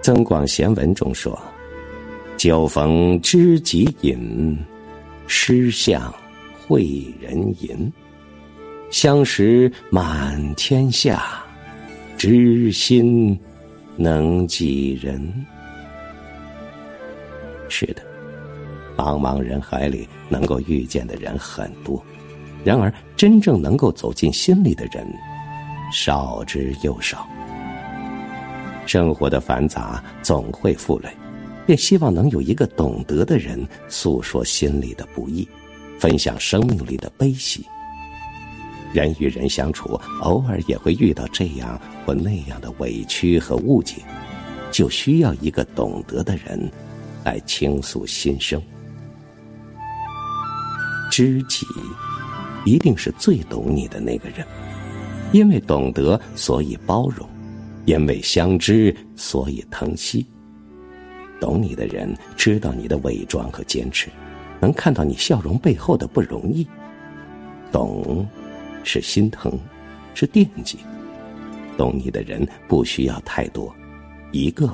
[0.00, 1.38] 增广贤文中说
[2.38, 4.58] ：“酒逢知己饮，
[5.26, 6.12] 诗向
[6.66, 7.92] 会人吟。
[8.90, 11.44] 相识满天下，
[12.16, 13.38] 知心
[13.96, 15.46] 能几人？”
[17.68, 18.02] 是的，
[18.96, 22.02] 茫茫人海里能够遇见的人很多，
[22.64, 25.06] 然而真正能够走进心里的人
[25.92, 27.28] 少之又少。
[28.86, 31.08] 生活的繁杂总会负累，
[31.66, 35.48] 便希望能有一个懂得的人诉说心里的不易，
[35.98, 37.64] 分享生命里的悲喜。
[38.92, 43.96] 人与人相处，偶尔也会遇到这样或那样的委屈和误解，
[44.72, 46.68] 就需要一个懂得的人
[47.24, 48.60] 来倾诉心声。
[51.08, 51.64] 知己
[52.64, 54.44] 一定是最懂你的那个人，
[55.32, 57.28] 因为懂得，所以包容。
[57.86, 60.26] 因为相知，所以疼惜。
[61.40, 64.10] 懂你的人知道你的伪装和坚持，
[64.60, 66.66] 能看到你笑容背后的不容易。
[67.72, 68.28] 懂，
[68.84, 69.58] 是心疼，
[70.14, 70.78] 是惦记。
[71.78, 73.74] 懂你的人不需要太多，
[74.32, 74.68] 一个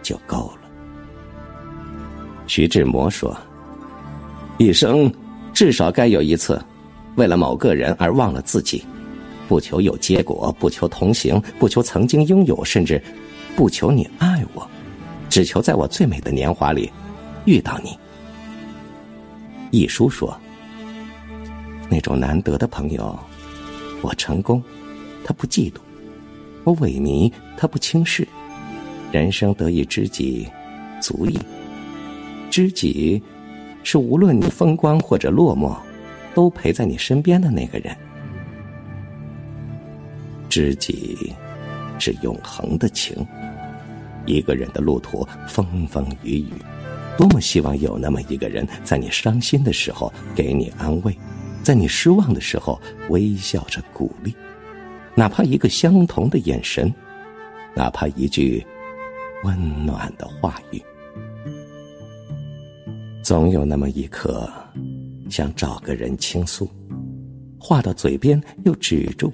[0.00, 0.68] 就够了。
[2.46, 3.36] 徐志摩说
[4.58, 5.12] ：“一生
[5.52, 6.58] 至少该有一次，
[7.16, 8.82] 为了某个人而忘了自己。”
[9.52, 12.98] 不求有结果，不求同行，不求曾经拥有，甚至
[13.54, 14.66] 不求你爱我，
[15.28, 16.90] 只求在我最美的年华里
[17.44, 17.94] 遇到你。
[19.70, 20.34] 一书说
[21.90, 23.14] ：“那种难得的朋友，
[24.00, 24.62] 我成功，
[25.22, 25.74] 他不嫉妒；
[26.64, 28.26] 我萎靡，他不轻视。
[29.10, 30.48] 人生得一知己，
[30.98, 31.38] 足矣。
[32.50, 33.22] 知己
[33.82, 35.76] 是无论你风光或者落寞，
[36.34, 37.94] 都陪在你身边的那个人。”
[40.52, 41.32] 知己
[41.98, 43.26] 是永恒的情。
[44.26, 46.52] 一个人的路途风风雨雨，
[47.16, 51.18] 多么希望有那么一个人，在你伤心的时候给你安慰，
[51.62, 52.78] 在你失望的时候
[53.08, 54.36] 微笑着鼓励，
[55.14, 56.92] 哪怕一个相同的眼神，
[57.74, 58.62] 哪怕一句
[59.44, 60.82] 温暖的话语。
[63.22, 64.52] 总有那么一刻，
[65.30, 66.70] 想找个人倾诉，
[67.58, 69.32] 话到嘴边又止住。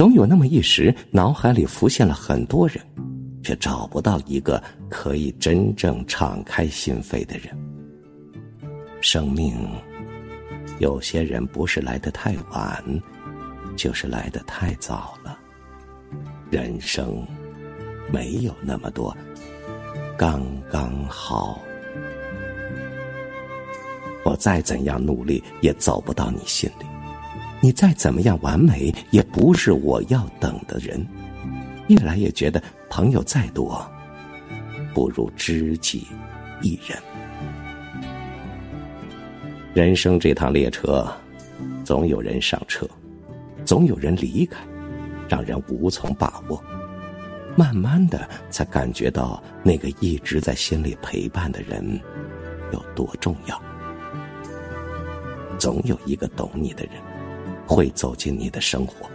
[0.00, 2.78] 总有那么一时，脑海里浮现了很多人，
[3.42, 7.54] 却找不到一个可以真正敞开心扉的人。
[9.02, 9.54] 生命，
[10.78, 12.82] 有些人不是来得太晚，
[13.76, 15.38] 就是来得太早了。
[16.50, 17.22] 人生，
[18.10, 19.14] 没有那么多
[20.16, 21.60] 刚刚好。
[24.24, 26.89] 我再怎样努力，也走不到你心里。
[27.62, 31.06] 你再怎么样完美，也不是我要等的人。
[31.88, 33.84] 越来越觉得，朋友再多，
[34.94, 36.06] 不如知己
[36.62, 36.98] 一人。
[39.74, 41.06] 人生这趟列车，
[41.84, 42.88] 总有人上车，
[43.64, 44.58] 总有人离开，
[45.28, 46.62] 让人无从把握。
[47.56, 52.00] 慢慢的，才感觉到那个一直在心里陪伴的人
[52.72, 53.60] 有多重要。
[55.58, 57.09] 总有一个懂你的人。
[57.70, 59.08] 会走进你的生活，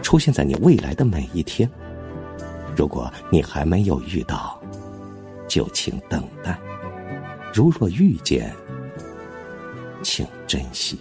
[0.00, 1.68] 出现在你未来的每一天。
[2.76, 4.62] 如果你还没有遇到，
[5.48, 6.54] 就请等待；
[7.52, 8.54] 如若遇见，
[10.04, 11.00] 请珍惜。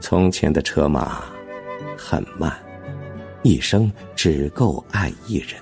[0.00, 1.22] 从前的车马
[1.96, 2.52] 很慢，
[3.44, 5.54] 一生只够爱一人；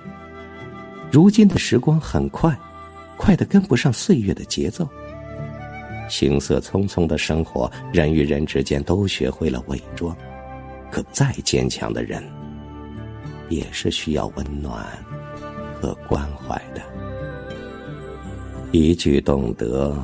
[1.13, 2.59] 如今的时光很快，
[3.19, 4.89] 快的跟不上岁月的节奏。
[6.09, 10.17] 行色匆匆的生活，人与人之间都学会了伪装。
[10.91, 12.25] 可再坚强的人，
[13.51, 14.87] 也是需要温暖
[15.81, 16.83] 和关怀的。
[18.73, 19.97] 一句懂得，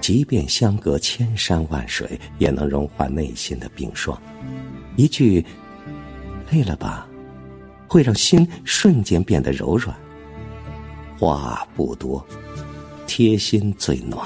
[0.00, 4.20] 即便相隔千山万水，也能融化内心的冰霜。
[4.96, 5.44] 一句
[6.50, 7.06] 累了吧，
[7.86, 9.96] 会让心瞬间变得柔软。
[11.18, 12.26] 话不多，
[13.06, 14.20] 贴心最暖。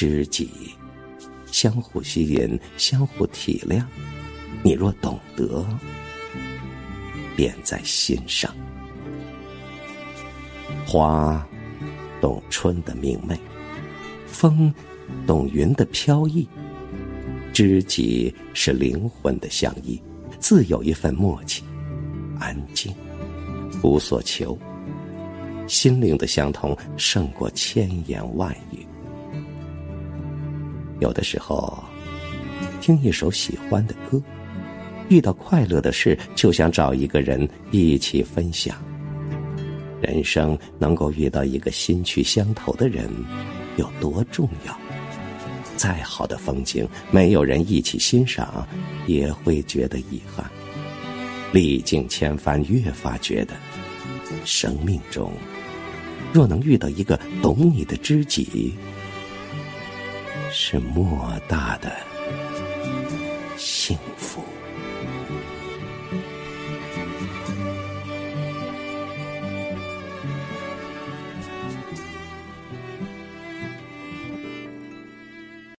[0.00, 0.48] 知己，
[1.52, 3.84] 相互吸引，相互体谅。
[4.62, 5.62] 你若懂得，
[7.36, 8.50] 便在心上。
[10.86, 11.46] 花
[12.18, 13.38] 懂春的明媚，
[14.26, 14.72] 风
[15.26, 16.48] 懂云的飘逸。
[17.52, 20.00] 知己是灵魂的相依，
[20.38, 21.62] 自有一份默契。
[22.38, 22.90] 安静，
[23.82, 24.58] 无所求，
[25.66, 28.78] 心灵的相通胜过千言万语。
[31.00, 31.82] 有的时候，
[32.80, 34.22] 听一首喜欢的歌，
[35.08, 38.76] 遇到快乐的事，就想找一个人一起分享。
[40.00, 43.08] 人生能够遇到一个心趣相投的人，
[43.76, 44.78] 有多重要？
[45.76, 48.66] 再好的风景，没有人一起欣赏，
[49.06, 50.44] 也会觉得遗憾。
[51.52, 53.54] 历尽千帆，越发觉得，
[54.44, 55.32] 生命中
[56.32, 58.74] 若能遇到一个懂你的知己，
[60.52, 61.96] 是莫大的
[63.56, 64.42] 幸福。